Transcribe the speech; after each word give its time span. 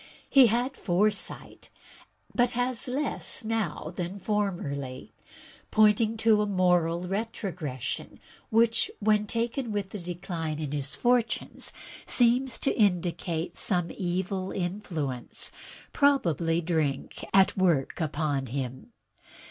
He 0.27 0.47
had 0.47 0.75
foresight, 0.75 1.69
but 2.33 2.49
has 2.57 2.87
less 2.87 3.43
now 3.43 3.93
than 3.95 4.17
formerly, 4.17 5.13
pointing 5.69 6.17
to 6.17 6.41
a 6.41 6.47
moral 6.47 7.07
retrogression, 7.07 8.19
which, 8.49 8.89
when 8.99 9.27
taken 9.27 9.71
with 9.71 9.91
the 9.91 9.99
decline 9.99 10.59
of 10.59 10.71
his 10.73 10.95
fortunes, 10.95 11.71
seems 12.07 12.57
to 12.61 12.75
indicate 12.75 13.57
some 13.57 13.91
evil 13.95 14.51
influence, 14.51 15.51
probably 15.93 16.61
drink, 16.61 17.23
at 17.31 17.55
work 17.55 18.01
upon 18.01 18.47
him. 18.47 18.91